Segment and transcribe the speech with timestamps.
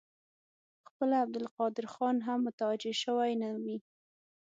[0.87, 3.77] خپله عبدالقادر خان هم متوجه شوی نه وي.